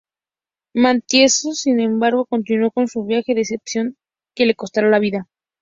[0.73, 3.97] Matienzo, sin embargo, continuó con su viaje, decisión
[4.33, 5.29] que le costaría la vida.